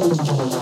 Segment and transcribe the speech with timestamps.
[0.00, 0.59] ありがとうございました。